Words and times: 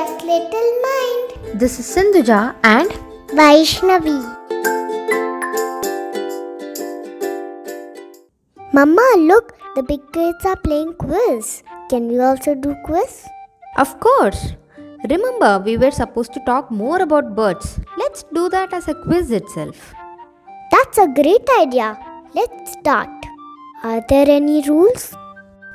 Little 0.00 0.70
Mind. 0.82 1.60
This 1.60 1.78
is 1.78 1.86
Sindhuja 1.94 2.54
and 2.64 2.90
Vaishnavi. 3.38 4.18
Mama, 8.72 9.06
look, 9.18 9.52
the 9.74 9.82
big 9.82 10.00
kids 10.12 10.46
are 10.46 10.56
playing 10.56 10.94
quiz. 10.94 11.62
Can 11.90 12.08
we 12.08 12.18
also 12.18 12.54
do 12.54 12.74
quiz? 12.86 13.26
Of 13.76 14.00
course. 14.00 14.54
Remember, 15.10 15.62
we 15.62 15.76
were 15.76 15.90
supposed 15.90 16.32
to 16.32 16.40
talk 16.46 16.70
more 16.70 17.02
about 17.02 17.36
birds. 17.36 17.78
Let's 17.98 18.22
do 18.32 18.48
that 18.48 18.72
as 18.72 18.88
a 18.88 18.94
quiz 18.94 19.30
itself. 19.30 19.94
That's 20.70 20.96
a 20.96 21.08
great 21.08 21.46
idea. 21.60 21.98
Let's 22.32 22.72
start. 22.72 23.10
Are 23.82 24.02
there 24.08 24.28
any 24.30 24.62
rules? 24.66 25.14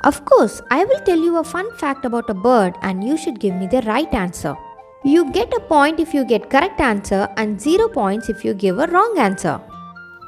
Of 0.08 0.24
course, 0.24 0.62
I 0.70 0.84
will 0.84 1.00
tell 1.00 1.18
you 1.18 1.38
a 1.38 1.42
fun 1.42 1.68
fact 1.78 2.04
about 2.04 2.30
a 2.30 2.34
bird 2.34 2.76
and 2.82 3.02
you 3.02 3.16
should 3.16 3.40
give 3.40 3.56
me 3.56 3.66
the 3.66 3.80
right 3.82 4.12
answer. 4.14 4.54
You 5.02 5.32
get 5.32 5.52
a 5.52 5.58
point 5.58 5.98
if 5.98 6.14
you 6.14 6.24
get 6.24 6.48
correct 6.48 6.80
answer 6.80 7.28
and 7.36 7.60
0 7.60 7.88
points 7.88 8.28
if 8.28 8.44
you 8.44 8.54
give 8.54 8.78
a 8.78 8.86
wrong 8.86 9.18
answer. 9.18 9.60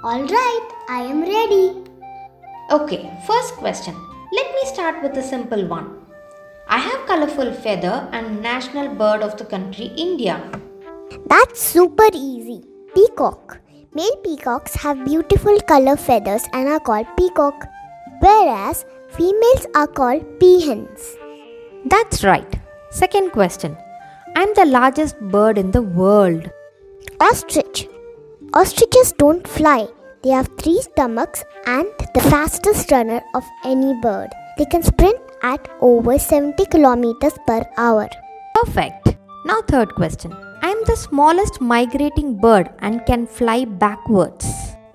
All 0.03 0.25
right, 0.25 0.69
I 0.89 1.03
am 1.03 1.21
ready. 1.21 1.85
Okay, 2.73 3.09
first 3.25 3.55
question. 3.55 3.95
Let 4.33 4.53
me 4.57 4.65
start 4.65 5.01
with 5.01 5.17
a 5.17 5.23
simple 5.23 5.65
one. 5.69 5.89
I 6.69 6.79
have 6.79 7.07
colorful 7.07 7.53
feather 7.53 8.09
and 8.13 8.43
national 8.43 8.95
bird 8.97 9.23
of 9.23 9.39
the 9.39 9.45
country 9.45 9.93
India. 9.97 10.43
That's 11.27 11.63
super 11.63 12.09
easy. 12.13 12.65
Peacock. 12.97 13.61
Male 13.95 14.17
peacocks 14.25 14.75
have 14.75 15.05
beautiful 15.05 15.61
color 15.61 15.97
feathers 15.97 16.47
and 16.53 16.69
are 16.69 16.81
called 16.81 17.07
peacock, 17.17 17.65
whereas 18.21 18.85
females 19.17 19.67
are 19.75 19.87
called 19.87 20.23
peahens. 20.39 21.17
That's 21.87 22.25
right. 22.25 22.59
Second 22.91 23.33
question. 23.33 23.77
I'm 24.37 24.53
the 24.55 24.67
largest 24.67 25.19
bird 25.21 25.59
in 25.59 25.71
the 25.71 25.83
world. 25.83 26.51
Ostrich. 27.21 27.89
Ostriches 28.55 29.13
don't 29.13 29.47
fly. 29.47 29.89
They 30.23 30.31
have 30.31 30.51
three 30.59 30.81
stomachs 30.83 31.45
and 31.67 31.87
the 32.15 32.21
fastest 32.21 32.91
runner 32.91 33.23
of 33.35 33.45
any 33.65 33.95
bird. 34.01 34.29
They 34.59 34.65
can 34.67 34.83
sprint 34.83 35.21
at 35.43 35.69
over 35.81 36.19
70 36.19 36.67
kilometers 36.67 37.35
per 37.47 37.63
hour. 37.77 38.09
Perfect. 38.55 39.17
Now, 39.47 39.63
third 39.63 39.95
question. 39.95 40.33
I 40.63 40.71
am 40.71 40.83
the 40.87 40.97
smallest 40.97 41.61
migrating 41.61 42.37
bird 42.37 42.71
and 42.81 43.07
can 43.07 43.27
fly 43.27 43.65
backwards. 43.65 44.47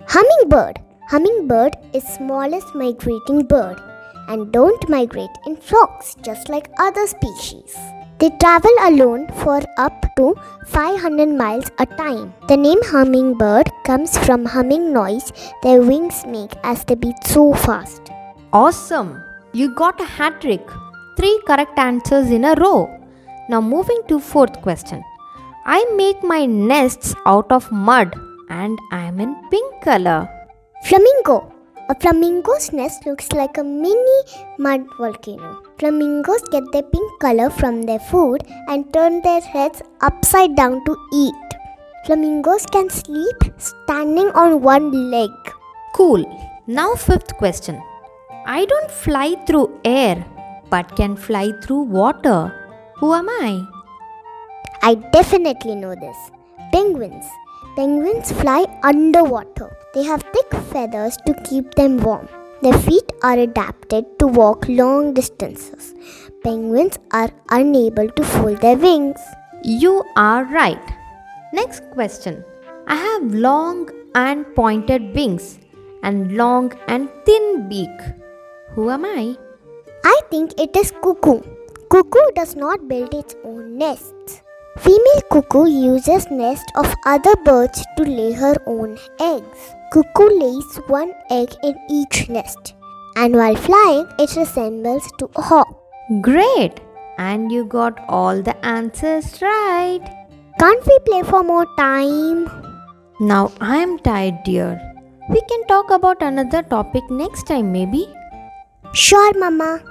Hummingbird. 0.07 0.79
Hummingbird 1.09 1.75
is 1.93 2.03
smallest 2.03 2.75
migrating 2.75 3.45
bird 3.45 3.81
and 4.27 4.51
don't 4.51 4.89
migrate 4.89 5.37
in 5.45 5.55
flocks 5.55 6.15
just 6.21 6.49
like 6.49 6.69
other 6.79 7.05
species. 7.07 7.75
They 8.19 8.29
travel 8.39 8.71
alone 8.81 9.27
for 9.43 9.61
up 9.77 10.05
to 10.17 10.35
500 10.67 11.27
miles 11.27 11.69
a 11.79 11.85
time. 11.85 12.33
The 12.47 12.57
name 12.57 12.81
hummingbird 12.83 13.69
comes 13.85 14.17
from 14.17 14.45
humming 14.45 14.93
noise 14.93 15.31
their 15.61 15.81
wings 15.81 16.25
make 16.25 16.53
as 16.63 16.83
they 16.85 16.95
beat 16.95 17.23
so 17.25 17.53
fast. 17.53 18.01
Awesome. 18.53 19.21
You 19.53 19.75
got 19.75 19.99
a 19.99 20.05
hat 20.05 20.41
trick. 20.41 20.67
Three 21.17 21.41
correct 21.45 21.77
answers 21.77 22.31
in 22.31 22.45
a 22.45 22.55
row. 22.55 22.89
Now, 23.49 23.61
moving 23.61 24.01
to 24.07 24.19
fourth 24.19 24.61
question. 24.61 25.03
I 25.65 25.83
make 25.95 26.23
my 26.23 26.45
nests 26.45 27.13
out 27.25 27.51
of 27.51 27.71
mud 27.71 28.15
and 28.49 28.79
I 28.91 29.03
am 29.03 29.19
in 29.19 29.35
pink 29.49 29.83
color. 29.83 30.29
Flamingo. 30.85 31.52
A 31.93 31.95
flamingo's 31.95 32.73
nest 32.73 33.05
looks 33.05 33.31
like 33.33 33.59
a 33.59 33.63
mini 33.63 34.19
mud 34.57 34.83
volcano. 34.97 35.49
Flamingos 35.77 36.41
get 36.53 36.63
their 36.71 36.81
pink 36.81 37.09
color 37.21 37.49
from 37.51 37.83
their 37.83 37.99
food 37.99 38.41
and 38.67 38.91
turn 38.91 39.21
their 39.21 39.41
heads 39.41 39.83
upside 40.01 40.55
down 40.55 40.83
to 40.85 40.95
eat. 41.13 41.49
Flamingos 42.05 42.65
can 42.65 42.89
sleep 42.89 43.43
standing 43.59 44.29
on 44.43 44.63
one 44.63 44.87
leg. 45.11 45.29
Cool. 45.93 46.23
Now, 46.65 46.95
fifth 46.95 47.35
question. 47.37 47.79
I 48.47 48.65
don't 48.65 48.89
fly 48.89 49.35
through 49.45 49.79
air 49.85 50.25
but 50.71 50.95
can 50.95 51.15
fly 51.15 51.51
through 51.61 51.83
water. 51.99 52.39
Who 52.97 53.13
am 53.13 53.29
I? 53.29 53.63
I 54.81 54.95
definitely 54.95 55.75
know 55.75 55.93
this. 55.93 56.17
Penguins. 56.71 57.25
Penguins 57.75 58.31
fly 58.31 58.65
underwater. 58.83 59.75
They 59.93 60.03
have 60.03 60.23
thick 60.33 60.53
feathers 60.71 61.17
to 61.25 61.33
keep 61.43 61.73
them 61.75 61.97
warm. 61.97 62.27
Their 62.61 62.77
feet 62.77 63.11
are 63.23 63.37
adapted 63.37 64.05
to 64.19 64.27
walk 64.27 64.67
long 64.67 65.13
distances. 65.13 65.93
Penguins 66.43 66.97
are 67.11 67.31
unable 67.49 68.09
to 68.09 68.23
fold 68.23 68.61
their 68.61 68.77
wings. 68.77 69.19
You 69.63 70.03
are 70.15 70.45
right. 70.45 70.93
Next 71.51 71.83
question. 71.91 72.43
I 72.87 72.95
have 72.95 73.33
long 73.33 73.89
and 74.15 74.45
pointed 74.55 75.15
wings 75.15 75.59
and 76.03 76.37
long 76.37 76.73
and 76.87 77.09
thin 77.25 77.67
beak. 77.69 77.97
Who 78.75 78.89
am 78.89 79.05
I? 79.05 79.37
I 80.03 80.21
think 80.29 80.59
it 80.59 80.75
is 80.75 80.91
cuckoo. 80.91 81.41
Cuckoo 81.89 82.31
does 82.35 82.55
not 82.55 82.87
build 82.87 83.13
its 83.13 83.35
own 83.43 83.77
nests. 83.77 84.41
Female 84.79 85.21
cuckoo 85.31 85.67
uses 85.67 86.29
nest 86.31 86.71
of 86.75 86.93
other 87.05 87.35
birds 87.45 87.85
to 87.95 88.03
lay 88.03 88.31
her 88.31 88.55
own 88.65 88.97
eggs. 89.19 89.75
Cuckoo 89.91 90.29
lays 90.39 90.77
one 90.87 91.13
egg 91.29 91.53
in 91.63 91.75
each 91.89 92.27
nest, 92.27 92.73
and 93.15 93.35
while 93.35 93.55
flying, 93.55 94.07
it 94.17 94.35
resembles 94.35 95.11
to 95.19 95.29
a 95.35 95.41
hawk. 95.41 95.67
Great! 96.21 96.79
And 97.19 97.51
you 97.51 97.65
got 97.65 97.99
all 98.09 98.41
the 98.41 98.55
answers 98.65 99.39
right. 99.43 100.01
Can't 100.59 100.85
we 100.87 100.97
play 101.05 101.21
for 101.21 101.43
more 101.43 101.67
time? 101.77 102.49
Now 103.19 103.51
I'm 103.61 103.99
tired, 103.99 104.39
dear. 104.43 104.81
We 105.29 105.41
can 105.41 105.67
talk 105.67 105.91
about 105.91 106.23
another 106.23 106.63
topic 106.63 107.03
next 107.11 107.43
time, 107.43 107.71
maybe. 107.71 108.07
Sure, 108.93 109.33
Mama. 109.37 109.81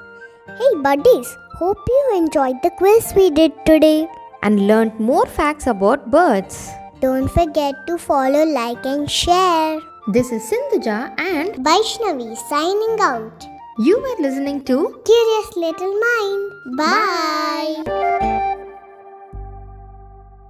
Hey, 0.58 0.74
buddies, 0.82 1.36
hope 1.54 1.78
you 1.86 2.12
enjoyed 2.16 2.56
the 2.62 2.70
quiz 2.70 3.12
we 3.14 3.30
did 3.30 3.52
today. 3.64 4.08
And 4.42 4.66
learned 4.66 4.98
more 4.98 5.26
facts 5.26 5.66
about 5.66 6.10
birds. 6.10 6.68
Don't 7.00 7.28
forget 7.28 7.86
to 7.86 7.96
follow, 7.98 8.44
like, 8.44 8.84
and 8.84 9.10
share. 9.10 9.80
This 10.08 10.32
is 10.32 10.42
Sindhuja 10.50 11.14
and 11.18 11.64
Vaishnavi 11.64 12.36
signing 12.48 12.96
out. 13.00 13.48
you 13.78 13.98
were 14.04 14.16
listening 14.22 14.62
to 14.64 14.74
Curious 15.04 15.56
Little 15.56 15.94
Mind. 16.04 16.76
Bye. 16.76 18.31